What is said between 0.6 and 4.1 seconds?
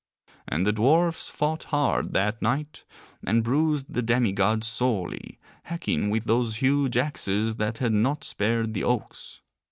the dwarfs fought hard that night, and bruised the